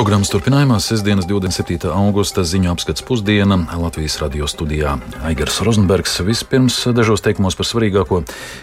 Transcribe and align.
Programmas 0.00 0.30
turpinājumā 0.32 0.78
sestdienas 0.80 1.26
27. 1.28 1.90
augusta 1.92 2.40
ziņu 2.40 2.70
apskats 2.72 3.02
pusdiena 3.04 3.58
Latvijas 3.76 4.14
radio 4.22 4.46
studijā 4.48 4.94
Aigars 5.28 5.58
Rozenbergs. 5.60 6.14
Vispirms 6.24 6.78
dažos 6.96 7.20
teikumos 7.20 7.52
par 7.58 7.68
svarīgāko. 7.68 8.22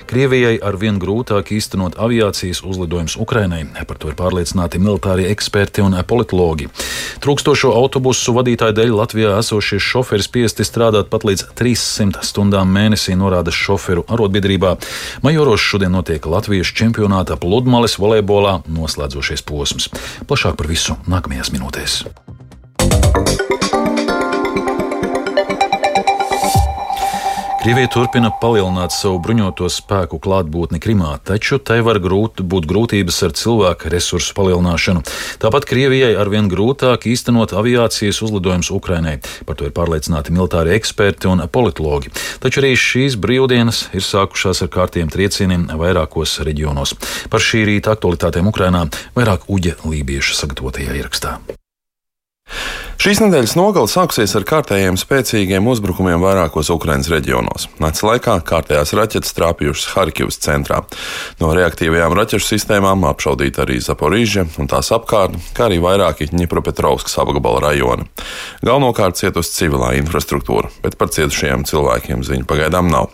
Krievijai 0.10 0.56
ar 0.58 0.80
vien 0.82 0.98
grūtāk 0.98 1.52
īstenot 1.54 2.00
aviācijas 2.02 2.64
uzlidojumus 2.66 3.20
Ukrainai. 3.22 3.68
Par 3.86 4.00
to 4.02 4.10
ir 4.10 4.18
pārliecināti 4.18 4.82
militārie 4.82 5.28
eksperti 5.30 5.86
un 5.86 6.00
politologi. 6.10 6.72
Trūkstošo 7.22 7.70
autobusu 7.84 8.34
vadītāju 8.34 8.74
dēļ 8.80 8.96
Latvijā 8.98 9.36
esošie 9.38 9.78
šoferi 9.78 10.26
spiesti 10.26 10.66
strādāt 10.66 11.14
pat 11.14 11.22
līdz 11.30 11.52
300 11.62 12.26
stundām 12.26 12.74
mēnesī, 12.74 13.14
norāda 13.14 13.54
šoferu 13.54 14.08
arotbiedrībā. 14.10 14.74
Majoros 15.22 15.62
šodien 15.62 15.94
notiek 15.94 16.26
Latvijas 16.26 16.74
čempionāta 16.74 17.38
pludmales 17.38 18.00
volejbolā 18.02 18.64
noslēdzošies 18.66 19.46
posms. 19.46 19.92
Plašāk 20.26 20.58
par 20.58 20.74
visu 20.74 20.98
nākamajās 21.28 21.52
minūtēs. 21.52 23.67
Krievija 27.68 27.90
turpina 27.92 28.30
palielināt 28.32 28.94
savu 28.96 29.18
bruņoto 29.20 29.68
spēku 29.68 30.22
klātbūtni 30.24 30.80
Krimā, 30.80 31.10
taču 31.28 31.58
tai 31.60 31.82
var 31.84 31.98
grūt, 32.00 32.40
būt 32.40 32.64
grūtības 32.64 33.18
ar 33.28 33.34
cilvēku 33.36 33.92
resursu 33.92 34.32
palielināšanu. 34.38 35.02
Tāpat 35.44 35.68
Krievijai 35.68 36.14
arvien 36.16 36.48
grūtāk 36.48 37.10
īstenot 37.12 37.52
aviācijas 37.52 38.22
uzlidojumus 38.24 38.72
Ukrainai. 38.72 39.18
Par 39.44 39.60
to 39.60 39.68
ir 39.68 39.76
pārliecināti 39.76 40.32
militāri 40.32 40.78
eksperti 40.78 41.28
un 41.28 41.44
politologi. 41.52 42.16
Taču 42.40 42.64
arī 42.64 42.72
šīs 42.80 43.20
brīvdienas 43.20 43.90
ir 43.92 44.08
sākušās 44.14 44.64
ar 44.64 44.72
kārtiem 44.72 45.12
triecieniem 45.12 45.68
vairākos 45.76 46.40
reģionos. 46.48 46.96
Par 47.28 47.44
šī 47.44 47.68
rīta 47.68 47.98
aktualitātēm 48.00 48.48
Ukrainā 48.48 48.88
vairāk 49.20 49.52
uģa 49.52 49.82
lībiešu 49.84 50.40
sagatavotajā 50.40 51.02
ierakstā. 51.04 51.42
Šīs 52.98 53.20
nedēļas 53.22 53.52
nogale 53.54 53.86
sāksies 53.86 54.32
ar 54.40 54.44
kārtējiem 54.50 54.96
spēcīgiem 54.98 55.68
uzbrukumiem 55.70 56.24
vairākos 56.24 56.72
Ukraiņas 56.74 57.12
reģionos. 57.14 57.68
Nakts 57.78 58.02
laikā 58.02 58.40
kārtējās 58.42 58.96
raķetes 58.98 59.36
trāpījušas 59.38 59.92
Harkivas 59.94 60.40
centrā. 60.42 60.80
No 61.38 61.52
reaktīvajām 61.54 62.16
raķešu 62.18 62.50
sistēmām 62.56 63.06
apšaudīta 63.12 63.68
arī 63.68 63.78
Zaporīža 63.86 64.48
un 64.58 64.72
tās 64.72 64.90
apkārtne, 64.98 65.44
kā 65.54 65.68
arī 65.68 65.78
vairāki 65.84 66.32
Ņipropetrovskas 66.34 67.20
apgabala 67.22 67.68
rajoni. 67.68 68.10
Galvenokārt 68.66 69.22
cietusi 69.22 69.54
civilā 69.60 69.94
infrastruktūra, 70.02 70.74
bet 70.82 70.98
par 70.98 71.14
cietušajiem 71.14 71.70
cilvēkiem 71.70 72.26
ziņu 72.26 72.50
pagaidām 72.50 72.90
nav. 72.90 73.14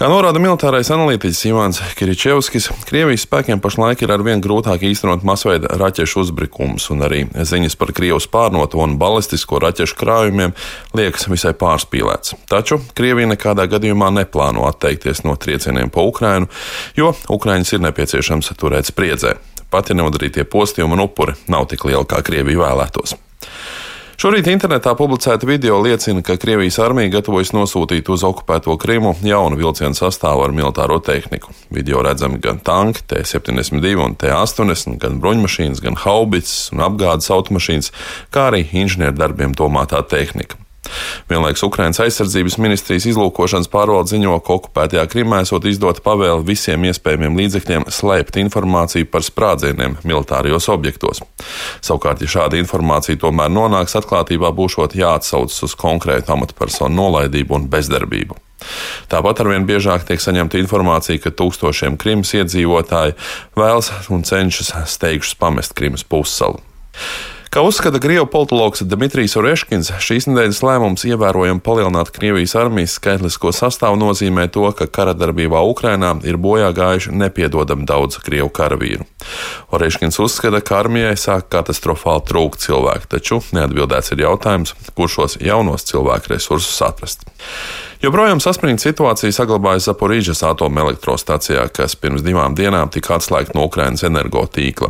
Kā 0.00 0.06
norāda 0.08 0.40
militārais 0.40 0.88
analītiķis 0.94 1.42
Ivans 1.50 1.78
Kiričevskis, 1.98 2.70
Krievijas 2.88 3.26
spēkiem 3.26 3.60
pašlaik 3.60 4.00
ir 4.00 4.14
arvien 4.14 4.40
grūtāk 4.40 4.86
īstenot 4.88 5.26
masveida 5.28 5.74
raķešu 5.76 6.22
uzbrukumus, 6.22 6.86
un 6.94 7.04
arī 7.04 7.26
ziņas 7.36 7.76
par 7.76 7.92
Krievijas 7.92 8.24
pārnoto 8.32 8.80
un 8.80 8.96
balistisko 8.96 9.60
raķešu 9.60 10.00
krājumiem 10.00 10.56
liekas 10.96 11.28
visai 11.28 11.52
pārspīlēts. 11.52 12.38
Taču 12.48 12.80
Krievija 12.96 13.28
nekādā 13.34 13.68
gadījumā 13.68 14.08
neplāno 14.22 14.64
atteikties 14.72 15.20
no 15.28 15.36
triecieniem 15.36 15.92
pa 15.92 16.08
Ukrainu, 16.08 16.48
jo 16.96 17.12
Ukraiņas 17.36 17.76
ir 17.76 17.88
nepieciešams 17.90 18.54
turēt 18.56 18.88
spriedzē. 18.88 19.36
Pati 19.68 20.00
neudrītie 20.00 20.48
postījumi 20.48 20.96
un 20.96 21.10
upuri 21.10 21.36
nav 21.52 21.68
tik 21.68 21.84
lieli, 21.84 22.08
kā 22.08 22.24
Krievija 22.24 22.70
vēlētos. 22.70 23.20
Šorīt 24.20 24.50
internetā 24.52 24.92
publicēta 24.98 25.46
video 25.48 25.78
liecina, 25.80 26.20
ka 26.20 26.34
Krievijas 26.36 26.76
armija 26.84 27.08
gatavojas 27.14 27.54
nosūtīt 27.56 28.10
uz 28.12 28.20
okupēto 28.28 28.74
Krimu 28.76 29.14
jaunu 29.24 29.56
vilcienu 29.56 29.96
sastāvu 29.96 30.44
ar 30.44 30.52
militāro 30.52 30.98
tehniku. 31.00 31.54
Video 31.72 32.02
redzami 32.04 32.36
gan 32.44 32.60
tanki, 32.60 33.00
T-72 33.08 33.96
un 33.96 34.18
T-80, 34.20 35.00
gan 35.00 35.16
bruņmašīnas, 35.24 35.80
gan 35.80 35.96
haubits 36.04 36.66
un 36.74 36.84
apgādes 36.84 37.32
automašīnas, 37.32 37.94
kā 38.28 38.50
arī 38.50 38.66
inženierdarbiem 38.82 39.56
domātā 39.56 40.04
tehnika. 40.04 40.60
Vienlaikus 41.30 41.62
Ukrainas 41.62 42.00
aizsardzības 42.00 42.56
ministrijas 42.58 43.06
izlūkošanas 43.12 43.68
pārvalde 43.70 44.14
ziņo, 44.14 44.38
ka 44.44 44.56
okupētajā 44.56 45.04
Krimā 45.12 45.42
esot 45.44 45.66
izdota 45.68 46.02
pavēle 46.04 46.40
visiem 46.46 46.86
iespējamiem 46.88 47.36
līdzekļiem 47.38 47.86
slēpt 47.92 48.40
informāciju 48.40 49.10
par 49.12 49.26
sprādzieniem 49.26 49.98
militārijos 50.02 50.70
objektos. 50.72 51.22
Savukārt, 51.84 52.24
ja 52.24 52.32
šāda 52.34 52.58
informācija 52.58 53.20
tomēr 53.20 53.52
nonāks 53.52 53.98
atklātībā, 54.00 54.52
būšot 54.56 54.96
jāatsaucas 54.98 55.62
uz 55.68 55.76
konkrētu 55.78 56.34
amatpersonu 56.34 56.96
nolaidību 56.96 57.60
un 57.60 57.68
bezdarbību. 57.70 58.40
Tāpat 59.10 59.40
arvien 59.44 59.64
biežāk 59.68 60.04
tiek 60.08 60.20
saņemta 60.20 60.58
informācija, 60.60 61.20
ka 61.22 61.32
tūkstošiem 61.32 61.96
Krimas 62.00 62.32
iedzīvotāji 62.36 63.16
vēlas 63.56 63.92
un 64.12 64.24
cenšas 64.26 64.74
steigšus 64.96 65.36
pamest 65.40 65.76
Krimas 65.76 66.04
pussalu. 66.04 66.60
Kā 67.50 67.64
uzskata 67.66 67.98
Grievu 67.98 68.28
politologs 68.30 68.84
Dmitrijs 68.86 69.32
Oreškins, 69.34 69.88
šīs 69.98 70.28
nedēļas 70.30 70.60
lēmums 70.62 71.02
ievērojami 71.08 71.58
palielināt 71.66 72.12
Krievijas 72.14 72.54
armijas 72.60 72.94
skaitlisko 72.94 73.50
sastāvu 73.50 73.98
nozīmē 73.98 74.44
to, 74.54 74.68
ka 74.78 74.86
kara 74.86 75.16
darbībā 75.18 75.58
Ukrainā 75.66 76.12
ir 76.22 76.38
bojā 76.38 76.68
gājuši 76.76 77.10
nepiedodami 77.18 77.88
daudz 77.90 78.20
Krievu 78.22 78.52
karavīru. 78.54 79.08
Oreškins 79.74 80.22
uzskata, 80.22 80.62
ka 80.62 80.78
armijai 80.84 81.16
sāk 81.18 81.50
katastrofāli 81.50 82.22
trūkt 82.30 82.62
cilvēku, 82.68 83.10
taču 83.18 83.42
neatbildēts 83.50 84.14
ir 84.14 84.22
jautājums, 84.28 84.76
kur 84.94 85.10
šos 85.10 85.40
jaunos 85.42 85.90
cilvēku 85.90 86.36
resursus 86.36 86.78
atrast. 86.86 87.26
Joprojām 88.00 88.38
saspringta 88.40 88.86
situācija 88.86 89.28
saglabājas 89.36 89.90
Zaporīžas 89.90 90.40
atomelektrostacijā, 90.48 91.66
kas 91.68 91.98
pirms 92.00 92.22
divām 92.24 92.54
dienām 92.56 92.88
tika 92.88 93.18
atslēgta 93.18 93.52
no 93.58 93.66
Ukrainas 93.68 94.06
energotīkla. 94.08 94.88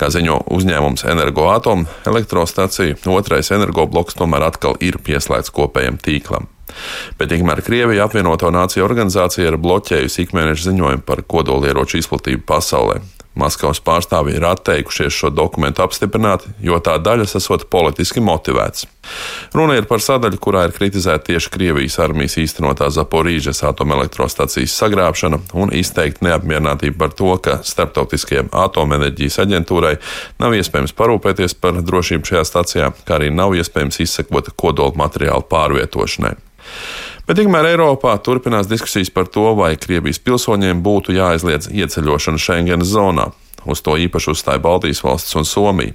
Kā 0.00 0.08
ziņo 0.10 0.40
uzņēmums 0.56 1.06
Energoatom, 1.06 1.84
elektrostacija 2.10 2.96
otrais 3.14 3.52
energobloks 3.54 4.18
tomēr 4.18 4.48
atkal 4.48 4.74
ir 4.82 4.98
pieslēgts 5.06 5.54
kopējam 5.54 6.00
tīklam. 6.02 6.50
Bet 7.20 7.30
tikmēr 7.30 7.62
Krievija 7.62 8.08
apvienoto 8.08 8.50
nāciju 8.50 8.88
organizācija 8.88 9.52
ir 9.52 9.60
bloķējusi 9.62 10.26
ikmēneša 10.26 10.72
ziņojumu 10.72 11.06
par 11.06 11.22
kodolieroču 11.30 12.02
izplatību 12.02 12.42
pasaulē. 12.50 12.98
Maskavas 13.38 13.80
pārstāvji 13.84 14.36
ir 14.38 14.46
atteikušies 14.48 15.14
šo 15.14 15.30
dokumentu 15.30 15.84
apstiprināt, 15.84 16.46
jo 16.62 16.78
tā 16.82 16.96
daļas 17.02 17.36
esot 17.38 17.68
politiski 17.70 18.22
motivēts. 18.24 18.86
Runa 19.54 19.78
ir 19.78 19.86
par 19.88 20.02
sadaļu, 20.04 20.40
kurā 20.42 20.66
ir 20.66 20.74
kritizēta 20.76 21.30
tieši 21.30 21.52
Krievijas 21.54 21.98
armijas 22.02 22.36
īstenotā 22.42 22.90
Zaporīžas 22.92 23.62
atomelektrostacijas 23.70 24.74
sagrābšana 24.82 25.40
un 25.56 25.72
izteikta 25.76 26.26
neapmierinātība 26.28 26.98
par 27.04 27.14
to, 27.16 27.30
ka 27.42 27.60
starptautiskajai 27.64 28.48
atomenerģijas 28.66 29.40
aģentūrai 29.46 29.94
nav 30.42 30.56
iespējams 30.58 30.96
parūpēties 30.98 31.56
par 31.62 31.78
drošību 31.78 32.32
šajā 32.32 32.44
stacijā, 32.48 32.90
kā 33.06 33.20
arī 33.20 33.30
nav 33.34 33.56
iespējams 33.56 34.02
izsekot 34.04 34.52
kodola 34.58 34.98
materiālu 35.06 35.46
pārvietošanai. 35.48 36.34
Bet 37.28 37.36
tikmēr 37.36 37.66
Eiropā 37.74 38.14
turpinās 38.24 38.70
diskusijas 38.70 39.10
par 39.12 39.26
to, 39.28 39.50
vai 39.52 39.74
Krievijas 39.76 40.16
pilsoņiem 40.24 40.80
būtu 40.80 41.12
jāaizliedz 41.12 41.68
ieceļošana 41.68 42.40
Schengenas 42.40 42.94
zonā. 42.94 43.26
Uz 43.68 43.82
to 43.84 43.98
īpaši 44.00 44.32
uzstāja 44.32 44.62
Baltijas 44.64 45.02
valsts 45.04 45.36
un 45.36 45.44
Somija. 45.44 45.92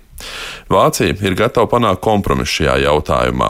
Vācija 0.69 1.15
ir 1.25 1.37
gatava 1.39 1.65
panākt 1.71 2.03
kompromisu 2.05 2.59
šajā 2.59 2.75
jautājumā. 2.83 3.49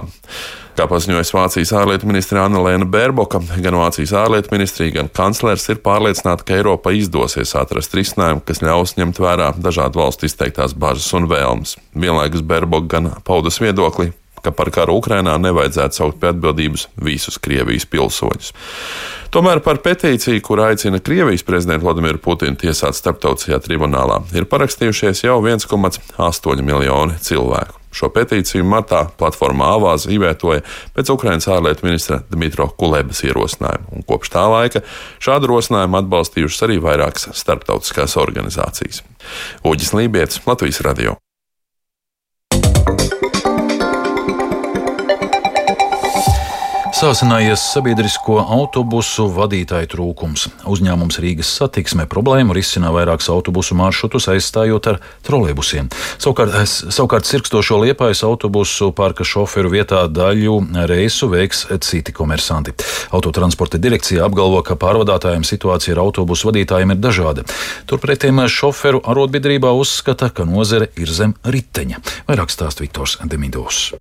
Kā 0.73 0.88
paziņoja 0.89 1.27
Vācijas 1.35 1.75
ārlietu 1.75 2.07
ministre 2.07 2.39
Anna-Lēna 2.41 2.88
Bērboka, 2.89 3.43
gan 3.61 3.75
Vācijas 3.77 4.16
ārlietu 4.23 4.55
ministrija, 4.55 4.95
gan 5.01 5.11
kanclers 5.11 5.67
ir 5.69 5.83
pārliecināti, 5.83 6.47
ka 6.47 6.55
Eiropa 6.55 6.95
izdosies 6.95 7.51
atrast 7.59 7.93
risinājumu, 7.99 8.47
kas 8.47 8.63
ļaus 8.63 8.95
ņemt 8.97 9.19
vērā 9.22 9.51
dažādu 9.59 10.01
valstu 10.01 10.31
izteiktās 10.31 10.73
bažas 10.73 11.11
un 11.19 11.27
vēlmes. 11.27 11.75
Vienlaikus 11.93 12.47
Bērboka 12.47 12.95
gan 12.95 13.16
paudas 13.27 13.59
viedokli 13.61 14.13
ka 14.43 14.51
par 14.55 14.71
karu 14.75 14.97
Ukrainā 14.99 15.35
nevajadzētu 15.41 15.99
saukt 15.99 16.19
pie 16.21 16.31
atbildības 16.33 16.87
visus 17.03 17.39
Krievijas 17.41 17.87
pilsoņus. 17.89 18.51
Tomēr 19.33 19.63
par 19.65 19.79
petīciju, 19.81 20.41
kur 20.45 20.61
aicina 20.67 20.99
Krievijas 21.01 21.45
prezidentu 21.47 21.87
Vladimiru 21.87 22.19
Putinu 22.21 22.59
tiesāt 22.59 22.97
starptautiskajā 22.99 23.61
tribunālā, 23.66 24.19
ir 24.37 24.49
parakstījušies 24.51 25.23
jau 25.25 25.40
1,8 25.41 26.61
miljoni 26.61 27.17
cilvēku. 27.23 27.79
Šo 27.93 28.09
petīciju 28.09 28.66
martā 28.66 29.03
platformā 29.19 29.67
Avāza 29.75 30.09
ievietoja 30.09 30.63
pēc 30.96 31.11
Ukrainas 31.13 31.46
ārlietu 31.53 31.85
ministra 31.85 32.23
Dmitro 32.31 32.66
Kulebas 32.78 33.22
ierosinājuma, 33.28 33.93
un 33.93 34.05
kopš 34.09 34.34
tā 34.34 34.47
laika 34.49 34.81
šādu 35.22 35.51
rosinājumu 35.53 36.01
atbalstījušas 36.01 36.66
arī 36.67 36.79
vairākas 36.81 37.29
starptautiskās 37.37 38.17
organizācijas. 38.22 39.03
Uģis 39.61 39.93
Lībijams, 39.93 40.41
Latvijas 40.49 40.81
Radio. 40.89 41.19
Sāsinājies 47.03 47.59
sabiedrisko 47.73 48.38
autobusu 48.55 49.26
vadītāju 49.35 49.90
trūkums. 49.91 50.46
Uzņēmums 50.72 51.17
Rīgas 51.20 51.50
satiksmē 51.58 52.05
problēmu 52.08 52.55
risina 52.55 52.94
vairākus 52.96 53.28
autobusu 53.34 53.76
maršrutus, 53.76 54.29
aizstājot 54.32 54.88
ar 54.88 55.00
trolēbusiem. 55.28 55.90
Savukārt, 56.16 56.55
savukārt 56.72 57.28
sirkstošo 57.28 57.82
liepājas 57.82 58.22
autobusu 58.23 58.94
parka 58.96 59.28
šoferu 59.28 59.73
vietā 59.73 60.05
daļu 60.08 60.55
reisu 60.88 61.28
veiks 61.34 61.66
citi 61.84 62.16
komersanti. 62.16 62.72
Autotransporta 63.11 63.82
direkcija 63.84 64.23
apgalvo, 64.23 64.64
ka 64.64 64.79
pārvadātājiem 64.79 65.44
situācija 65.44 65.97
ar 65.97 66.06
autobusu 66.06 66.53
vadītājiem 66.53 66.96
ir 66.96 67.03
dažāda. 67.03 67.44
Turpretī 67.84 68.32
šoferu 68.32 69.03
arotbiedrībā 69.03 69.76
uzskata, 69.76 70.32
ka 70.32 70.47
nozare 70.47 70.88
ir 70.96 71.11
zem 71.11 71.35
riteņa. 71.44 71.99
Vairāk 72.32 72.56
stāsta 72.56 72.88
Viktors 72.88 73.20
Demidovs. 73.28 73.91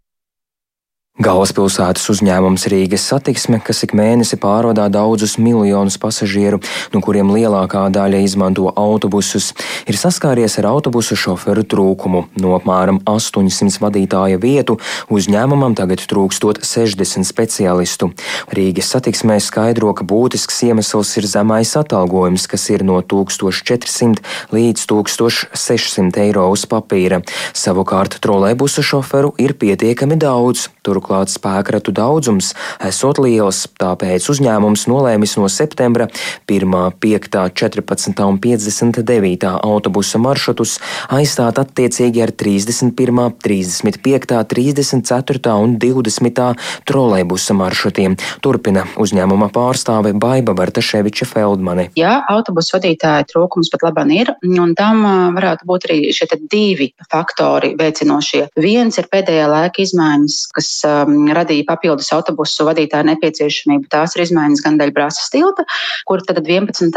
Galvaspilsētas 1.20 2.06
uzņēmums 2.08 2.62
Rīgas 2.72 3.02
satiksme, 3.10 3.58
kas 3.60 3.82
ik 3.84 3.92
mēnesi 3.92 4.38
pārvadā 4.40 4.86
daudzus 4.88 5.34
miljonus 5.36 5.98
pasažieru, 6.00 6.56
no 6.88 7.02
kuriem 7.04 7.28
lielākā 7.30 7.82
daļa 7.92 8.22
izmanto 8.24 8.70
autobusus, 8.80 9.50
ir 9.84 9.98
saskāries 10.00 10.56
ar 10.56 10.70
autobusu 10.70 11.12
šoferu 11.20 11.66
trūkumu. 11.68 12.22
No 12.40 12.54
apmēram 12.56 13.02
800 13.04 13.76
vadītāja 13.84 14.40
vietu 14.40 14.78
uzņēmumam 15.12 15.76
tagad 15.76 16.00
trūkstot 16.08 16.62
60 16.64 17.28
speciālistu. 17.28 18.08
Rīgas 18.56 18.90
satiksmē 18.96 19.36
skaidro, 19.44 19.92
ka 19.92 20.08
būtisks 20.08 20.64
iemesls 20.64 21.12
ir 21.20 21.28
zemais 21.28 21.76
atalgojums, 21.76 22.48
kas 22.48 22.66
ir 22.72 22.86
no 22.88 23.02
1400 23.04 24.24
līdz 24.56 24.88
1600 24.96 26.24
eiro 26.24 26.48
uz 26.56 26.64
papīra. 26.64 27.20
Savukārt 27.52 28.16
trolēbusu 28.24 28.80
šoferu 28.80 29.36
ir 29.36 29.52
pietiekami 29.60 30.16
daudz. 30.16 30.70
Tur 30.82 31.02
Turklāt 31.12 31.28
spēkratu 31.28 31.92
daudzums 31.92 32.54
esot 32.80 33.18
liels, 33.20 33.66
tāpēc 33.76 34.24
uzņēmums 34.32 34.86
nolēmis 34.88 35.34
no 35.36 35.48
septembra 35.52 36.06
1, 36.48 36.76
5, 37.04 37.26
14 37.52 38.22
un 38.24 38.38
59 38.40 39.50
autobusa 39.52 40.20
maršrutus 40.22 40.78
aizstāt 41.12 41.60
attiecīgi 41.60 42.22
ar 42.24 42.32
31, 42.32 43.26
35, 43.44 44.38
34 44.54 45.52
un 45.60 45.74
20 45.82 46.40
trolēbusa 46.88 47.58
maršrutiem. 47.60 48.16
Turpina 48.40 48.86
uzņēmuma 48.96 49.50
pārstāve 49.52 50.14
Baiba 50.16 50.56
Bartaševiča 50.56 51.28
Feldmane. 51.28 51.90
Jā, 52.00 52.14
autobusu 52.32 52.78
vadītāja 52.78 53.28
trūkums 53.34 53.68
pat 53.74 53.84
labāk 53.90 54.16
ir, 54.16 54.32
un 54.48 54.72
tam 54.80 55.04
varētu 55.36 55.68
būt 55.68 55.90
arī 55.90 56.00
šie 56.16 56.30
divi 56.48 56.88
faktori 57.12 57.74
veicinošie. 57.76 58.46
Viens 58.56 58.96
ir 58.96 59.12
pēdējā 59.12 59.52
laika 59.52 59.84
izmaiņas, 59.84 60.40
kas 60.56 60.72
um, 60.92 61.26
radīja 61.32 61.66
papildus 61.68 62.12
autobusu 62.14 62.66
vadītāju 62.68 63.08
nepieciešamību. 63.12 63.88
Tās 63.92 64.16
ir 64.16 64.24
izmaiņas 64.26 64.64
gan 64.64 64.78
daļa 64.80 64.96
brāzas 64.96 65.30
tilta, 65.32 65.64
kur 66.08 66.22
tad 66.26 66.40
11. 66.42 66.92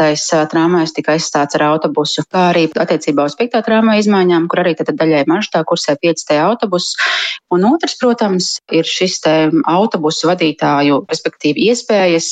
tramvajs 0.52 0.94
tika 0.96 1.16
aizstāts 1.16 1.58
ar 1.58 1.66
autobusu, 1.70 2.26
kā 2.32 2.50
arī 2.52 2.66
attiecībā 2.72 3.26
uz 3.28 3.36
5. 3.38 3.58
tramvaja 3.66 4.04
izmaiņām, 4.04 4.48
kur 4.52 4.62
arī 4.64 4.76
tad 4.78 4.92
daļai 4.96 5.24
maršrutā 5.30 5.64
kursē 5.68 5.96
5. 6.02 6.26
autobusus. 6.44 6.96
Un 7.54 7.64
otrs, 7.68 7.94
protams, 8.00 8.56
ir 8.74 8.86
šis 8.88 9.20
autobusu 9.70 10.28
vadītāju, 10.30 11.02
respektīvi 11.10 11.68
iespējas 11.70 12.30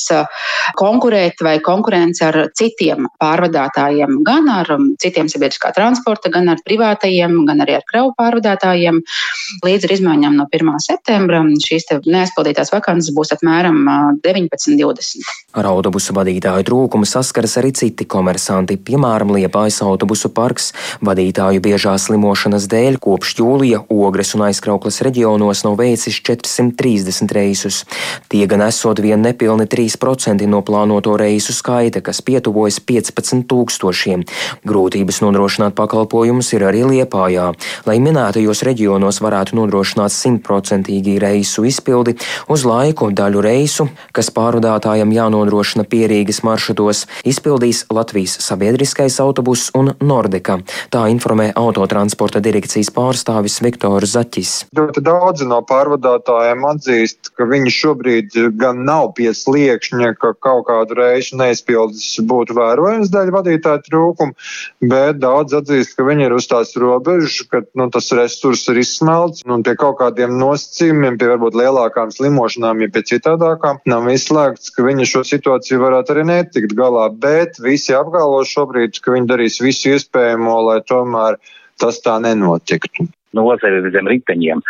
konkurēt 0.78 1.42
vai 1.44 1.58
konkurence 1.64 2.24
ar 2.26 2.38
citiem 2.58 3.08
pārvadātājiem, 3.22 4.18
gan 4.26 4.50
ar 4.52 4.70
citiem 5.02 5.30
sabiedriskā 5.30 5.70
transporta, 5.76 6.32
gan 6.34 6.50
ar 6.52 6.62
privātajiem, 6.66 7.36
gan 7.48 7.62
arī 7.64 7.78
ar 7.78 7.86
kravu 7.88 8.14
pārvadātājiem. 8.18 9.00
Līdz 9.64 9.88
ar 9.88 9.94
izmaiņām 9.98 10.38
no 10.40 10.48
1. 10.50 10.72
septembra 10.84 11.42
šīs 11.62 11.86
neaizpildītās 12.06 12.72
vakances 12.74 13.14
būs 13.14 13.34
apmēram 13.36 13.82
19, 14.24 14.78
20. 14.80 15.34
Ar 15.54 15.68
autobusu 15.70 16.14
vadītāju 16.16 16.66
trūkumu 16.66 17.06
saskaras 17.06 17.58
arī 17.60 17.70
citi 17.76 18.06
komersanti, 18.10 18.74
piemēram, 18.80 19.30
Liepājas 19.34 19.80
autobusu 19.86 20.30
parks. 20.34 20.72
Vadītāju 21.04 21.62
biežā 21.62 21.94
slimošanas 22.00 22.66
dēļ 22.72 22.98
kopš 23.02 23.36
jūlija 23.38 23.84
Ogres 23.92 24.34
un 24.34 24.46
aizkrauklas 24.48 25.00
reģionos 25.06 25.62
nav 25.66 25.76
veicis 25.78 26.18
430 26.26 27.34
reisus. 27.36 27.82
Tie 28.32 28.46
gan 28.50 28.64
esot 28.66 29.02
vien 29.04 29.22
nepilni 29.22 29.68
3% 29.70 30.48
no 30.50 30.62
plānoto 30.66 31.14
reisu 31.20 31.54
skaita, 31.54 32.02
kas 32.02 32.22
pietuvojas 32.24 32.80
15 32.80 33.46
tūkstošiem. 33.50 34.24
Grūtības 34.66 35.20
nodrošināt 35.24 35.76
pakalpojumus 35.78 36.52
ir 36.56 36.66
arī 36.70 36.82
Liepājā. 36.88 37.50
Lai 37.86 37.98
minētajos 38.02 38.64
reģionos 38.66 39.20
varētu 39.24 39.58
nodrošināt 39.60 40.14
simtprocentīgi 40.14 41.18
reisu 41.22 41.43
izpildi 41.44 42.16
uz 42.48 42.64
laiku 42.64 43.10
daļu 43.14 43.42
reisu, 43.44 43.88
kas 44.16 44.30
pārvadātājam 44.34 45.12
jānodrošina 45.14 45.84
pierīgas 45.88 46.42
maršrutos, 46.46 47.04
izpildīs 47.28 47.84
Latvijas 47.92 48.38
sabiedriskais 48.44 49.20
autobus 49.22 49.68
un 49.76 49.92
Nordeka. 50.00 50.58
Tā 50.90 51.04
informē 51.12 51.50
autotransporta 51.58 52.42
direkcijas 52.44 52.90
pārstāvis 52.94 53.60
Viktors 53.64 54.14
Zaķis. 54.14 54.52
Ļoti 54.76 55.02
daudzi 55.04 55.48
no 55.48 55.60
pārvadātājiem 55.66 56.64
atzīst, 56.70 57.32
ka 57.36 57.46
viņi 57.50 57.72
šobrīd 57.74 58.38
gan 58.60 58.84
nav 58.86 59.12
pie 59.18 59.30
sliekšņa, 59.34 60.14
ka 60.20 60.34
kaut 60.38 60.66
kādu 60.68 60.98
reisu 60.98 61.38
neizpildes 61.40 62.06
būtu 62.28 62.56
vērojams 62.58 63.12
dēļ 63.12 63.32
vadītāja 63.34 63.82
trūkuma, 63.88 64.34
bet 64.84 65.20
daudz 65.22 65.56
atzīst, 65.60 65.96
ka 65.96 66.06
viņi 66.06 66.28
ir 66.28 66.36
uz 66.36 66.48
tās 66.50 66.74
robežas, 66.78 67.42
ka 67.50 67.62
nu, 67.78 67.88
tas 67.94 68.10
resurs 68.16 68.66
ir 68.70 68.80
izsmelts 68.82 69.44
un 69.48 69.64
pie 69.66 69.76
kaut 69.80 69.98
kādiem 70.00 70.36
nosacījumiem, 70.40 71.18
pie 71.20 71.33
varbūt 71.34 71.58
lielākām 71.58 72.12
slimošanām, 72.14 72.80
ja 72.84 72.90
pie 72.94 73.04
citādākām, 73.10 73.82
nav 73.90 74.08
izslēgts, 74.12 74.72
ka 74.74 74.86
viņi 74.86 75.08
šo 75.10 75.24
situāciju 75.28 75.82
varētu 75.82 76.14
arī 76.14 76.26
netikt 76.30 76.72
galā, 76.78 77.10
bet 77.10 77.60
visi 77.62 77.94
apgalvo 77.96 78.40
šobrīd, 78.48 79.02
ka 79.04 79.14
viņi 79.14 79.30
darīs 79.30 79.60
visu 79.62 79.92
iespējamo, 79.94 80.56
lai 80.70 80.80
tomēr 80.88 81.40
tas 81.82 82.00
tā 82.04 82.16
nenotiktu. 82.22 83.08
Nozare 83.34 83.82
ir 83.82 83.90
zem 83.94 84.08
riteņiem. 84.10 84.62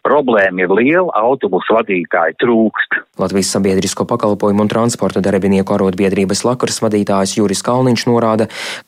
Problēma 0.00 0.64
ir 0.64 0.70
liela, 0.72 1.12
autobusu 1.12 1.74
vadītāji 1.76 2.38
trūkst. 2.40 2.94
Latvijas 3.20 3.50
sabiedrisko 3.52 4.06
pakalpojumu 4.08 4.64
un 4.64 4.70
transporta 4.72 5.20
darbinieku 5.20 5.74
arotbiedrības 5.76 6.40
lakars 6.48 6.80
vadītājs 6.80 7.34
Juris 7.36 7.60
Kalniņš 7.66 8.06
norāda, 8.08 8.46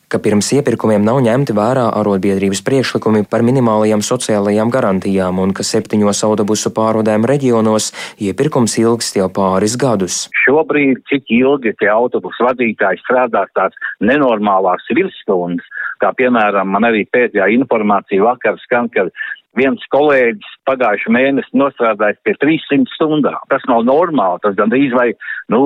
ka 0.08 0.20
pirms 0.24 0.48
iepirkumiem 0.56 1.04
nav 1.04 1.20
ņemti 1.24 1.52
vērā 1.56 1.84
arotbiedrības 2.00 2.62
priekšlikumi 2.64 3.26
par 3.28 3.44
minimālajām 3.44 4.00
sociālajām 4.04 4.72
garantijām 4.72 5.42
un 5.42 5.52
ka 5.56 5.66
septiņos 5.68 6.24
autobusu 6.30 6.72
pārvadēm 6.72 7.28
reģionos 7.28 7.90
iepirkums 8.16 8.78
ilgs 8.80 9.12
jau 9.18 9.28
pāris 9.28 9.76
gadus. 9.76 10.26
Šobrīd, 10.46 11.04
cik 11.12 11.28
ilgi 11.28 11.74
tie 11.76 11.92
autobusu 11.92 12.48
vadītāji 12.48 13.04
strādās 13.04 13.52
tās 13.52 13.76
nenormālās 14.00 14.88
virsstundas, 14.96 15.68
kā 16.00 16.16
piemēram 16.16 16.72
man 16.72 16.88
arī 16.88 17.04
pēdējā 17.12 17.52
informācija 17.60 18.24
vakar 18.24 18.56
skan, 18.64 18.88
ka 18.88 19.10
viens 19.58 19.84
kolēģis 19.92 20.56
pagājušu 20.68 21.12
mēnesi 21.12 21.58
nostrādājis 21.58 22.20
pie 22.24 22.34
300 22.40 22.94
stundām. 22.96 23.40
Tas 23.52 23.64
nav 23.68 23.84
normāli, 23.88 24.40
tas 24.44 24.56
gandrīz 24.58 24.94
vai, 24.96 25.10
nu, 25.52 25.62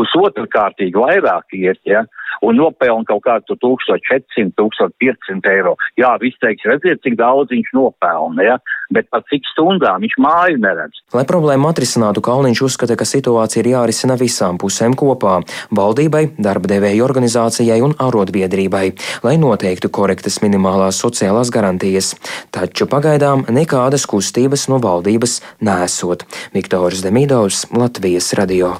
pusotru 0.00 0.46
kārtīgi 0.50 0.98
vairāk 0.98 1.56
iet, 1.58 1.80
ja, 1.88 2.04
un 2.42 2.58
nopelna 2.58 3.04
kaut 3.08 3.24
kādu 3.26 3.56
1400, 3.60 4.54
1500 4.58 5.52
eiro. 5.52 5.74
Jā, 6.00 6.14
viss 6.22 6.40
teiks, 6.42 6.64
redziet, 6.68 7.02
cik 7.04 7.18
daudz 7.20 7.52
viņš 7.52 7.72
nopelna, 7.76 8.46
ja, 8.46 8.56
bet 8.94 9.08
par 9.12 9.24
cik 9.30 9.46
stundām 9.52 10.02
viņš 10.04 10.16
māju 10.22 10.60
neredz. 10.62 11.02
Lai 11.16 11.24
problēmu 11.28 11.70
atrisinātu, 11.70 12.24
Kalniņš 12.24 12.64
uzskata, 12.68 12.96
ka 12.98 13.08
situācija 13.08 13.62
ir 13.62 13.72
jārisina 13.74 14.16
visām 14.20 14.58
pusēm 14.60 14.96
kopā- 14.98 15.40
valdībai, 15.78 16.24
darba 16.38 16.72
devēju 16.72 17.04
organizācijai 17.04 17.80
un 17.84 17.94
arotbiedrībai, 17.94 18.86
lai 19.22 19.36
noteiktu 19.36 19.90
korektas 19.90 20.40
minimālās 20.44 21.00
sociālās 21.02 21.52
garantijas. 21.52 22.14
Taču 22.50 22.86
pagaidām 23.02 23.42
nekādas 23.50 24.04
kustības 24.06 24.68
no 24.70 24.78
valdības 24.78 25.40
nesot. 25.64 26.22
Viktors 26.54 27.02
Demidovs, 27.02 27.64
Latvijas 27.74 28.30
radio. 28.38 28.76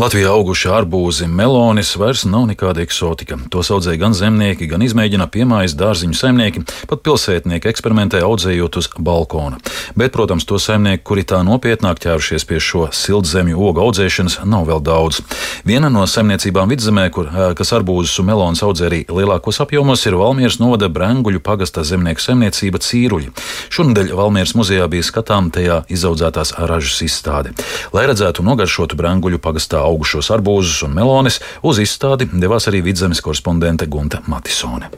Latvijā 0.00 0.30
auguši 0.32 0.70
arbūzi, 0.72 1.26
melonis 1.28 1.90
vairs 2.00 2.24
nav 2.24 2.46
nekāda 2.48 2.80
eksotika. 2.80 3.36
To 3.52 3.60
audzēja 3.60 4.00
gan 4.00 4.16
zemnieki, 4.16 4.68
gan 4.70 4.80
izmēģina 4.86 5.26
piemājas 5.28 5.74
dārziņu 5.76 6.16
saimnieki, 6.16 6.62
pat 6.88 7.02
pilsētnieki 7.04 7.68
eksperimentē 7.68 8.22
audzējot 8.24 8.78
uz 8.80 8.88
balkona. 8.96 9.60
Bet, 9.98 10.14
protams, 10.16 10.46
to 10.48 10.56
saimnieku, 10.56 11.04
kuri 11.10 11.26
tā 11.28 11.42
nopietnāk 11.44 12.00
ķērušies 12.00 12.48
pie 12.48 12.60
šo 12.62 12.86
siltzemju 12.96 13.60
ogu 13.68 13.84
audzēšanas, 13.84 14.38
nav 14.48 14.70
vēl 14.70 14.80
daudz. 14.86 15.20
Viena 15.68 15.92
no 15.92 16.06
saimniecībām 16.08 16.72
vidzemē, 16.72 17.08
kur, 17.12 17.28
kas 17.58 17.74
arbūzus 17.76 18.22
un 18.22 18.30
melonus 18.30 18.64
audzē 18.64 18.88
arī 18.88 19.02
lielākos 19.12 19.60
apjomos, 19.66 20.06
ir 20.08 20.16
Valmieras 20.16 20.56
novada 20.62 20.88
Branguļu 20.88 21.44
pagastā 21.44 21.84
zemnieku 21.84 22.24
saimniecība 22.24 22.80
Cīruļi. 22.80 23.32
Šonadēļ 23.72 24.12
Valmieras 24.18 24.54
muzejā 24.58 24.88
bija 24.92 25.06
skatām 25.06 25.50
tajā 25.54 25.82
izaudzētās 25.92 26.54
ražas 26.70 27.02
izstāde. 27.06 27.54
Lai 27.94 28.06
redzētu 28.10 28.42
un 28.42 28.52
nogaršotu 28.52 28.98
Branguļu 28.98 29.40
pagastā 29.42 29.82
augušos 29.84 30.32
arbūzus 30.34 30.82
un 30.86 30.96
melonis, 30.98 31.40
uz 31.62 31.80
izstādi 31.82 32.30
devās 32.32 32.68
arī 32.70 32.82
vidzemes 32.84 33.22
korespondente 33.24 33.88
Gunta 33.90 34.22
Matisone. 34.26 34.92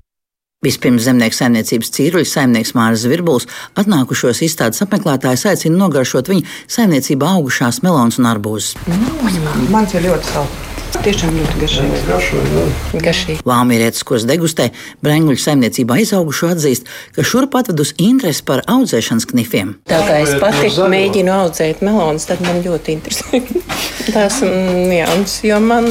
Vispirms 0.64 1.04
zemnieku 1.04 1.36
saimniecības 1.36 1.90
cīruļu 1.92 2.28
saimnieks 2.28 2.72
Māris 2.76 3.04
Virbuls 3.10 3.48
atnākušos 3.80 4.40
izstādes 4.46 4.80
apmeklētājus 4.86 5.44
aicina 5.50 5.82
nogaršot 5.82 6.30
viņa 6.32 6.54
saimniecībā 6.76 7.34
augušās 7.36 7.82
melons 7.84 8.20
un 8.22 8.30
arbūzus. 8.32 8.72
Mm, 8.88 9.68
mans 9.74 9.92
ir 9.92 10.08
ļoti 10.08 10.32
salds. 10.32 10.83
Tiešām 11.02 11.34
ļoti 11.36 11.60
garšīgi. 11.60 13.00
garšīgi. 13.02 13.42
Vāmierietis, 13.48 14.04
ko 14.06 14.18
degustē, 14.22 14.70
Brēnguļu 15.04 15.40
saimniecībā 15.42 15.98
izaugušo 16.02 16.52
atzīst, 16.54 16.86
ka 17.16 17.24
šurp 17.26 17.56
atvedus 17.58 17.94
interesi 17.98 18.44
par 18.46 18.62
audzēšanas 18.70 19.26
knifiem. 19.32 19.74
Tā 19.90 20.00
kā 20.06 20.20
es 20.22 20.34
pati 20.40 20.70
mēģinu 20.94 21.34
audzēt 21.34 21.82
melonus, 21.84 22.28
tad 22.30 22.44
man 22.46 22.62
ļoti 22.64 22.94
interesē. 22.94 23.42
Tas 24.14 24.40
ir 24.44 24.94
jauns, 24.98 25.38
jo 25.46 25.58
man 25.64 25.86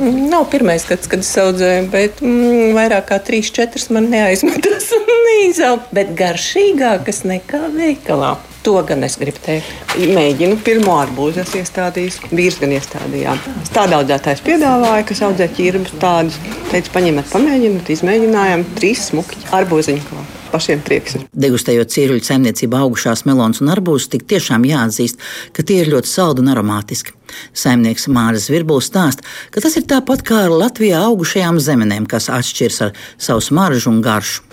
nav 0.00 0.48
pirmais 0.52 0.86
gads, 0.88 1.10
kad 1.10 1.24
es 1.24 1.32
audzēju, 1.38 1.88
bet 1.92 2.22
mm, 2.24 2.74
vairāk 2.76 3.10
kā 3.12 3.20
3-4 3.30 3.92
man 3.96 4.10
neaizmetas 4.12 4.90
un 4.96 5.08
neizauga, 5.28 5.88
bet 5.94 6.14
garšīgākas 6.18 7.24
nekā 7.28 7.68
veikalā. 7.76 8.36
To 8.68 8.82
gan 8.84 9.00
es 9.06 9.14
gribu 9.16 9.40
teikt. 9.40 9.68
Mēģinu 9.96 10.58
pirmo 10.60 10.98
arbūzu 11.00 11.40
iestādījis, 11.56 12.18
vīrs 12.28 12.58
gan 12.60 12.74
iestādījām. 12.76 13.38
Tādā 13.72 14.02
audzētājs 14.02 14.42
piedāvāja, 14.44 15.06
kas 15.08 15.22
audzē 15.24 15.46
ķirbus 15.56 15.94
tādus. 16.02 16.36
Teica, 16.68 16.92
paņemiet, 16.98 17.30
pamēģiniet, 17.32 17.88
izmēģinājām 17.94 18.66
trīs 18.76 19.06
smuki 19.08 19.40
arbūziņu 19.56 20.26
pašiem 20.52 20.82
prieks. 20.84 21.16
Degustējot 21.32 21.94
cīruļu 21.94 22.26
saimniecībā 22.28 22.82
augušās 22.84 23.24
melonas 23.28 23.62
un 23.64 23.72
arbūzus, 23.72 24.10
tik 24.12 24.26
tiešām 24.28 24.66
jāatzīst, 24.68 25.16
ka 25.56 25.64
tie 25.64 25.80
ir 25.86 25.88
ļoti 25.94 26.12
saldi 26.12 26.44
un 26.44 26.52
aromātiski. 26.52 27.14
Saimnieks 27.56 28.04
Māris 28.12 28.50
Virbuls 28.52 28.90
stāsta, 28.92 29.24
ka 29.54 29.64
tas 29.64 29.80
ir 29.80 29.88
tāpat 29.88 30.26
kā 30.28 30.42
ar 30.44 30.52
Latvijā 30.52 31.00
augušajām 31.08 31.56
zemenēm, 31.64 32.04
kas 32.08 32.28
atšķiras 32.32 32.82
ar 32.84 32.92
savu 33.16 33.44
smaržu 33.48 33.94
un 33.94 34.04
garšu. 34.04 34.44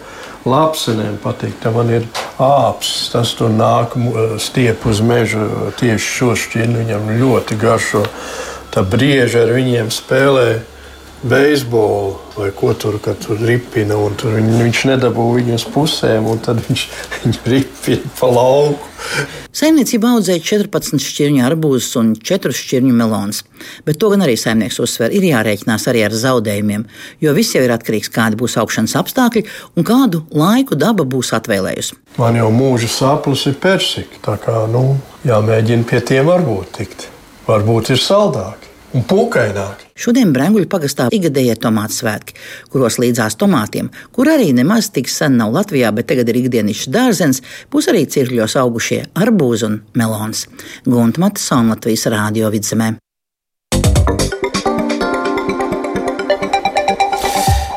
Lapsenēm 0.46 1.18
patīk, 1.24 1.56
ka 1.64 1.72
man 1.74 1.90
ir 1.90 2.04
āpsts, 2.38 3.10
tas 3.14 3.32
tur 3.34 3.50
nāk 3.50 3.96
stiep 4.42 4.86
uz 4.86 5.02
meža 5.02 5.48
tieši 5.80 6.12
šo 6.20 6.36
šķirni, 6.38 6.84
viņam 6.84 7.10
ļoti 7.18 7.58
garšo. 7.58 8.04
Tā 8.75 8.84
brieža 8.86 9.46
ar 9.48 9.56
viņiem 9.56 9.90
spēlē 9.94 10.48
beisbolu 11.29 12.15
vai 12.36 12.51
ko 12.55 12.74
tur, 12.74 12.98
tur 13.00 13.39
ripina, 13.41 13.96
tur 14.20 14.36
viņ, 14.36 14.50
viņš 14.60 14.82
nedabū 14.91 15.25
viņu 15.38 15.55
uz 15.55 15.65
pusēm, 15.72 16.27
un 16.29 16.41
tad 16.44 16.60
viņš 16.65 16.84
viņu 17.15 17.44
ripina 17.50 18.12
pa 18.20 18.29
lauku. 18.29 18.91
Saimniecība 19.55 20.12
audzēja 20.15 20.44
14 20.44 21.00
šķirņu 21.00 21.44
arbūzus 21.48 21.96
un 22.01 22.12
4 22.20 22.51
šķirņu 22.60 22.94
melonus, 22.98 23.44
bet 23.88 24.00
to 24.01 24.10
gan 24.12 24.25
arī 24.25 24.36
saimnieks 24.39 24.82
uzsver, 24.84 25.13
ir 25.15 25.25
jārēķinās 25.29 25.88
arī 25.91 26.03
ar 26.08 26.17
zaudējumiem, 26.20 26.86
jo 27.24 27.36
viss 27.38 27.55
jau 27.55 27.63
ir 27.63 27.74
atkarīgs 27.75 28.12
no 28.12 28.17
kāda 28.17 28.39
būs 28.41 28.58
augšanas 28.62 28.98
apstākļi 29.00 29.46
un 29.75 29.88
kādu 29.88 30.25
laiku 30.36 30.77
daba 30.79 31.08
būs 31.08 31.32
atvēlējusi. 31.39 32.00
Man 32.20 32.39
jau 32.39 32.51
mūža 32.51 32.91
saplis 32.91 33.48
ir 33.50 33.58
persika, 33.62 34.22
tā 34.27 34.38
kā 34.44 34.65
nu, 34.72 34.98
jāmēģina 35.27 35.88
pie 35.89 36.03
tiem 36.03 36.32
varbūt 36.32 36.77
tikt. 36.79 37.10
Varbūt 37.46 37.94
ir 37.94 38.01
saldāki 38.01 38.75
un 38.94 39.06
pūkaināk. 39.08 39.86
Šodien 39.98 40.34
Brangļu 40.36 40.68
pagastā 40.72 41.08
ikgadējie 41.15 41.56
tomātu 41.63 41.98
svētki, 42.00 42.36
kuros 42.74 43.00
līdzās 43.01 43.38
tomātiem, 43.42 43.89
kur 44.15 44.30
arī 44.32 44.51
nemaz 44.56 44.92
tik 44.96 45.10
sen 45.12 45.39
nav 45.39 45.56
Latvijā, 45.56 45.94
bet 45.96 46.10
tagad 46.12 46.30
ir 46.30 46.42
ikdienišķs 46.44 46.92
dārzens, 46.92 47.42
būs 47.72 47.89
arī 47.94 48.06
cirkļos 48.12 48.58
augušie 48.62 49.01
arbūzi 49.15 49.70
un 49.70 49.82
melons. 49.98 50.46
Gunta 50.86 51.24
Matisona 51.24 51.75
Latvijas 51.75 52.08
Rādio 52.12 52.51
vidzemē. 52.54 52.96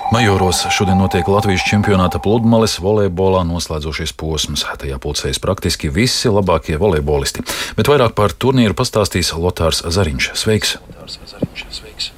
Majoros 0.08 0.62
šodien 0.72 0.96
notiek 0.96 1.26
Latvijas 1.28 1.60
čempionāta 1.68 2.16
pludmales 2.24 2.78
volejbolā 2.80 3.42
noslēdzošais 3.44 4.14
posms. 4.16 4.64
Tajā 4.80 4.96
pulcējas 5.04 5.40
praktiski 5.44 5.90
visi 5.92 6.32
labākie 6.32 6.78
volejbolisti. 6.80 7.44
Bet 7.76 7.92
vairāk 7.92 8.16
par 8.16 8.32
turnīru 8.32 8.72
pastāstīs 8.78 9.34
Lotārs 9.36 9.84
Zariņš. 9.84 10.30
Sveiks! 10.32 10.78
Lotārs 10.88 11.20
Zariņš, 11.34 11.66
sveiks. 11.82 12.10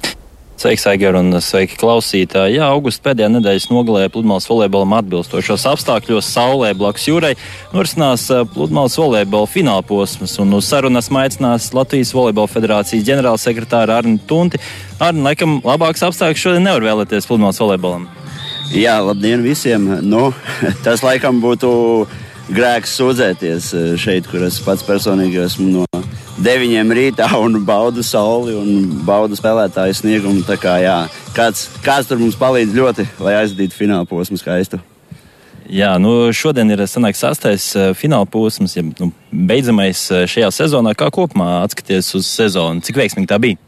Sveiks, 0.61 0.83
Aigar, 0.85 1.15
un 1.17 1.33
sveiki 1.41 1.73
klausītāji. 1.81 2.59
Jā, 2.59 2.67
augusta 2.69 3.07
pēdējā 3.07 3.31
nedēļas 3.33 3.63
nogalē 3.71 4.03
pludmales 4.13 4.45
volejbolam 4.45 4.91
atbilstošos 4.99 5.63
apstākļos 5.71 6.27
saulē 6.35 6.69
blakus 6.77 7.07
jūrai 7.07 7.31
norisinās 7.71 8.27
eh, 8.29 8.43
pludmales 8.53 8.93
volejbola 9.01 9.49
fināla 9.49 9.81
posms, 9.81 10.35
un 10.43 10.53
uz 10.53 10.69
sarunas 10.69 11.09
aicinās 11.09 11.71
Latvijas 11.73 12.13
Volejbola 12.13 12.51
federācijas 12.51 13.07
ģenerālsekretāra 13.09 13.97
Arni 14.03 14.21
Tunti. 14.29 14.61
Arni, 15.01 15.25
laikam, 15.25 15.57
labāks 15.65 16.05
apstākļus 16.05 16.45
šodien 16.45 16.69
nevar 16.69 16.85
vēlēties 16.85 17.25
pludmales 17.31 17.57
volejbolam. 17.63 18.05
Jā, 18.69 18.99
labdien 19.01 19.41
visiem! 19.41 19.89
Nu, 20.05 20.27
tas 20.85 21.01
laikam 21.01 21.41
būtu 21.41 21.71
grēks 22.53 22.99
sūdzēties 23.01 23.73
eh, 23.73 23.93
šeit, 23.97 24.29
kur 24.29 24.45
es 24.45 24.61
pats 24.61 24.85
personīgi 24.85 25.41
esmu 25.47 25.71
no 25.79 25.89
9 26.41 26.93
rītā 26.97 27.27
un 27.37 27.59
baudu 27.65 28.01
sauli 28.01 28.55
un 28.57 29.01
baudu 29.05 29.37
spēlētāju 29.37 29.93
sniegumu. 29.99 30.41
Tā 30.47 30.57
kā, 30.57 30.79
jā, 30.81 30.95
kāds, 31.37 31.67
kāds 31.85 32.09
tur 32.09 32.17
mums 32.21 32.37
palīdz 32.39 32.73
ļoti, 32.77 33.05
lai 33.21 33.35
aizdītu 33.43 33.77
fināla 33.77 34.09
posmu 34.09 34.39
skaistu. 34.41 34.81
Jā, 35.71 35.93
nu 36.01 36.31
šodien 36.35 36.73
ir 36.73 36.81
sanāks 36.89 37.21
sastais 37.21 37.69
eh, 37.77 37.91
fināla 37.95 38.25
posms, 38.27 38.73
ja 38.75 38.83
nu, 38.83 39.11
beidzamais 39.31 40.01
eh, 40.09 40.25
šajā 40.27 40.49
sezonā. 40.57 40.95
Kā 40.97 41.11
kopumā 41.13 41.61
atskaties 41.61 42.09
uz 42.17 42.27
sezonu? 42.27 42.81
Cik 42.83 42.97
veiksmīgi 42.99 43.29
tā 43.29 43.37
bija? 43.39 43.59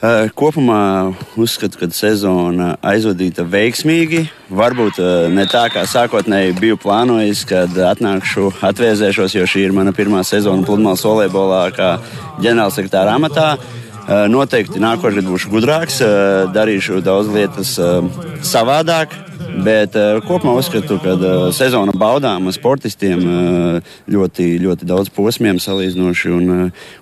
Eh, 0.00 0.30
kopumā 0.32 1.12
uzskatu, 1.36 1.76
ka 1.76 1.86
sezona 1.92 2.70
aizvadīta 2.80 3.44
veiksmīgi. 3.44 4.22
Varbūt 4.48 4.96
eh, 4.96 5.26
ne 5.28 5.44
tā, 5.44 5.66
kā 5.68 5.82
sākotnēji 5.84 6.54
biju 6.56 6.78
plānojis, 6.80 7.42
kad 7.44 7.76
atnākšu, 7.90 8.46
atvēsēšos, 8.64 9.36
jo 9.36 9.44
šī 9.44 9.66
ir 9.66 9.76
mana 9.76 9.92
pirmā 9.92 10.22
sezona 10.24 10.64
pludmales 10.64 11.04
volejbolā, 11.04 11.66
kā 11.76 11.90
ģenerālsekretāra 12.40 13.18
amatā. 13.20 13.50
Eh, 13.60 14.24
noteikti 14.32 14.80
nākošais 14.80 15.28
būšu 15.28 15.52
gudrāks, 15.52 16.00
darīšu 16.56 17.04
daudz 17.04 17.28
lietas 17.36 17.76
savādāk, 18.40 19.12
Bet 19.64 19.96
uh, 19.98 20.20
kopumā 20.24 20.54
uzskatu, 20.58 20.96
ka 21.02 21.14
uh, 21.16 21.46
sezona 21.54 21.94
baudām 21.96 22.46
sportistiem 22.54 23.24
uh, 23.24 23.96
ļoti, 24.10 24.46
ļoti 24.62 24.88
daudz 24.88 25.10
posmiem 25.14 25.58
salīdzinoši 25.62 26.32
un 26.36 26.52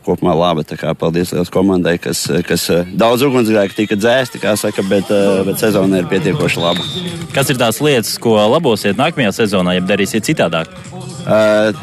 kopumā 0.06 0.34
laba. 0.38 0.64
Paldies 0.98 1.32
liels 1.34 1.52
komandai, 1.52 1.96
kas, 2.02 2.24
kas 2.48 2.66
daudz 2.98 3.26
ugunsgrēku 3.26 3.76
tika 3.76 3.98
dzēsti, 3.98 4.40
kā 4.42 4.56
saka, 4.58 4.82
bet, 4.88 5.12
bet 5.46 5.60
sezona 5.60 6.02
ir 6.02 6.08
pietiekoši 6.10 6.64
laba. 6.64 6.86
Kas 7.36 7.52
ir 7.52 7.60
tās 7.60 7.82
lietas, 7.84 8.16
ko 8.22 8.38
labosiet 8.50 8.98
nākamajā 8.98 9.36
sezonā, 9.42 9.78
ja 9.78 9.84
darīsiet 9.84 10.26
citādāk? 10.28 10.72
Uh, 11.28 11.76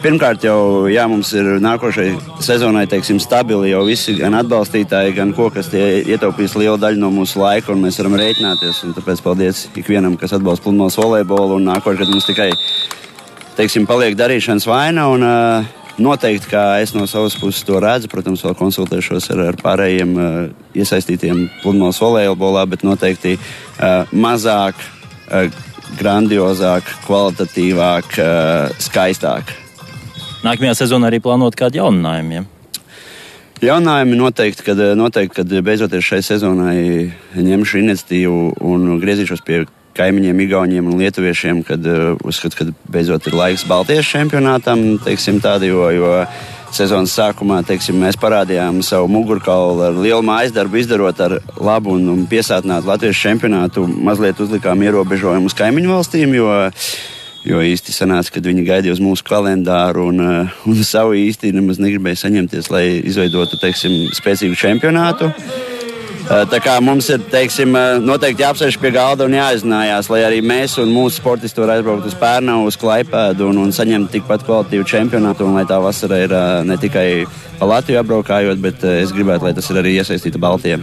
Pirmkārt, 0.00 0.40
jau 0.40 0.88
jā, 0.88 1.02
mums 1.12 1.28
ir 1.36 1.58
nākošai 1.60 2.06
sezonai 2.40 2.86
teiksim, 2.88 3.18
stabili 3.20 3.68
jau 3.68 3.82
visi 3.84 4.14
gan 4.16 4.32
atbalstītāji, 4.38 5.12
gan 5.18 5.34
kokas 5.36 5.68
ietaupīs 5.76 6.54
lielu 6.56 6.78
daļu 6.80 7.02
no 7.02 7.10
mūsu 7.12 7.42
laika, 7.42 7.74
un 7.74 7.82
mēs 7.84 7.98
varam 8.00 8.16
rēķināties. 8.16 8.80
Tāpēc 8.96 9.20
paldies 9.20 9.66
ikvienam, 9.76 10.16
kas 10.16 10.32
atbalsta 10.38 10.64
pludmales 10.64 10.96
volejbolu. 10.96 11.60
Nākošais 11.66 12.00
gads 12.00 12.14
mums 12.14 12.30
tikai 12.30 12.48
teiksim, 13.60 13.84
paliek 13.90 14.16
darīšanas 14.16 14.68
vaina. 14.70 15.10
Un, 15.12 15.26
uh, 15.26 15.76
Noteikti, 16.00 16.48
kā 16.48 16.64
es 16.80 16.94
no 16.96 17.04
savas 17.04 17.34
puses 17.36 17.60
to 17.68 17.76
redzu, 17.82 18.08
protams, 18.08 18.40
vēl 18.46 18.54
konsultēšos 18.56 19.26
ar, 19.34 19.42
ar 19.50 19.58
pārējiem 19.60 20.14
uh, 20.16 20.28
iesaistītiem 20.72 21.50
pludmales 21.60 22.00
volejbolā, 22.00 22.64
bet 22.72 22.86
noteikti 22.88 23.34
uh, 23.36 24.08
mazāk, 24.08 24.80
uh, 25.28 25.50
grandiozāk, 26.00 26.88
kvalitatīvāk, 27.04 28.14
uh, 28.16 28.78
skaistāk 28.80 29.52
nākamajā 30.46 30.78
sezonā 30.82 31.10
arī 31.10 31.20
plānot 31.22 31.58
kādu 31.58 31.82
jauninājumu. 31.82 32.38
Ja? 32.38 32.46
Jaunājumi 33.60 34.16
noteikti, 34.16 34.64
kad, 34.64 34.78
noteikti, 34.96 35.42
kad 35.42 35.50
beidzoties 35.64 36.06
šai 36.06 36.22
sezonai 36.24 36.78
ņemšu 37.36 37.82
iniciatīvu 37.82 38.38
un 38.64 38.94
griezīšos 39.02 39.44
pie 39.44 39.66
kaimiņiem, 39.98 40.40
Igauniem 40.46 40.86
un 40.88 40.96
Lietuviešiem, 41.00 41.60
kad 41.66 41.84
uh, 41.84 42.14
uzskatu, 42.24 42.56
ka 42.56 42.92
beidzot 42.92 43.26
ir 43.28 43.36
laiks 43.36 43.66
Baltijas 43.68 44.08
čempionātam, 44.08 44.94
teiksim 45.04 45.42
tādi, 45.44 45.68
jo, 45.74 45.90
jo 45.92 46.14
sezonas 46.72 47.12
sākumā 47.18 47.60
teiksim, 47.66 47.98
mēs 48.00 48.18
parādījām 48.20 48.80
savu 48.86 49.10
mugurkaulu 49.10 49.88
ar 49.88 49.98
lielu 49.98 50.22
mājas 50.24 50.54
darbu, 50.56 50.80
izdarot 50.80 51.20
ar 51.20 51.38
labu 51.58 51.96
un, 51.98 52.06
un 52.14 52.26
piesātinātu 52.30 52.88
Latvijas 52.88 53.20
čempionātu. 53.20 53.84
Mazliet 54.08 54.40
uzlikām 54.40 54.86
ierobežojumus 54.86 55.58
kaimiņu 55.58 55.92
valstīm, 55.92 56.36
jo 56.38 56.54
Jo 57.40 57.62
īsti 57.64 57.94
sanāca, 57.94 58.34
ka 58.34 58.42
viņi 58.44 58.66
gaidīja 58.66 58.92
uz 58.92 59.00
mūsu 59.00 59.24
kalendāru 59.24 60.10
un, 60.10 60.20
uh, 60.20 60.62
un 60.68 60.84
savu 60.94 61.16
īsti 61.16 61.54
nemaz 61.56 61.80
negribēja 61.80 62.26
saņemties, 62.26 62.68
lai 62.72 62.84
izveidotu 63.00 63.56
teiksim, 63.60 64.10
spēcīgu 64.16 64.58
čempionātu. 64.60 65.30
Uh, 66.30 66.44
tā 66.52 66.60
kā 66.62 66.74
mums 66.84 67.08
ir 67.10 67.22
teiksim, 67.32 67.72
uh, 67.72 67.96
noteikti 68.04 68.44
jāapsēž 68.44 68.76
pie 68.82 68.90
galda 68.92 69.24
un 69.24 69.38
jāizzinājās, 69.38 70.10
lai 70.12 70.20
arī 70.26 70.42
mēs 70.44 70.76
un 70.82 70.92
mūsu 70.92 71.16
sportisti 71.16 71.64
var 71.64 71.72
aizbraukt 71.78 72.10
uz 72.10 72.18
Pērnavu, 72.20 72.68
uz 72.68 72.76
Klaipēdu 72.78 73.48
un, 73.48 73.62
un 73.64 73.72
saņemt 73.72 74.12
tikpat 74.12 74.44
kvalitīvu 74.44 74.84
čempionātu. 74.92 75.48
Un 75.48 75.56
lai 75.56 75.64
tā 75.66 75.80
vasara 75.80 76.20
ir 76.26 76.36
ne 76.68 76.76
tikai 76.82 77.24
pa 77.56 77.70
Latviju 77.72 78.02
apbraukājot, 78.02 78.60
bet 78.60 78.84
es 78.84 79.16
gribētu, 79.16 79.48
lai 79.48 79.54
tas 79.56 79.72
ir 79.72 79.80
arī 79.80 79.96
iesaistīta 79.96 80.38
Baltijā. 80.42 80.76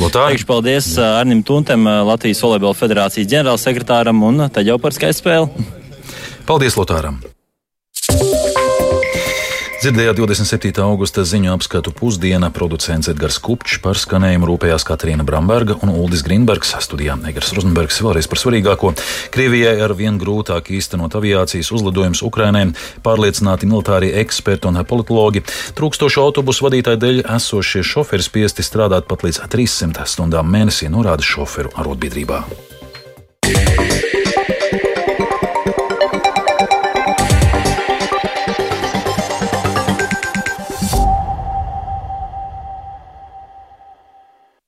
Teikšu 0.00 0.48
paldies 0.48 0.88
Arnim 0.98 1.44
Tuntam, 1.46 1.84
Latvijas 2.08 2.40
Volejbola 2.42 2.74
federācijas 2.74 3.28
ģenerālsekretāram, 3.36 4.24
un 4.32 4.48
tad 4.48 4.66
jau 4.66 4.80
par 4.82 4.96
skaistu 4.96 5.26
spēli. 5.28 5.80
Paldies, 6.46 6.76
Lotāram! 6.76 7.20
Dzirdējāt 9.82 10.14
27. 10.14 10.78
augusta 10.84 11.24
ziņu 11.26 11.50
apskatu 11.56 11.90
pusdiena. 11.90 12.52
Producents 12.54 13.08
Edgars 13.10 13.40
Kupčs 13.42 13.80
par 13.82 13.98
skanējumu 13.98 14.46
rūpējās 14.46 14.84
Katrīna 14.86 15.24
Bramberga 15.26 15.74
un 15.82 15.90
Uldis 15.90 16.22
Grīnbergs. 16.22 16.70
Studijā 16.86 17.16
Egars 17.26 17.50
Rozenbergs 17.56 17.98
vēlreiz 17.98 18.28
par 18.30 18.38
svarīgāko. 18.38 18.92
Krievijai 19.34 19.74
ar 19.82 19.96
vien 19.98 20.20
grūtāk 20.22 20.70
īstenot 20.70 21.16
aviācijas 21.18 21.72
uzlidojumus 21.74 22.22
Ukrainai, 22.22 22.68
pārliecināti 23.02 23.66
militārie 23.66 24.12
eksperti 24.22 24.70
un 24.70 24.78
politologi. 24.86 25.42
Trūkstošu 25.74 26.22
autobusu 26.28 26.68
vadītāju 26.68 27.02
dēļ 27.02 27.24
esošie 27.40 27.82
šoferi 27.82 28.22
spiesti 28.22 28.62
strādāt 28.62 29.10
pat 29.10 29.26
līdz 29.26 29.42
300 29.50 30.06
stundām 30.06 30.46
mēnesī, 30.46 30.86
norāda 30.94 31.26
šoferu 31.26 31.74
arotbiedrībā. 31.74 32.44